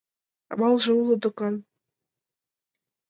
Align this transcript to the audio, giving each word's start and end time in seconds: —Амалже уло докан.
—Амалже 0.51 0.91
уло 0.99 1.15
докан. 1.21 1.55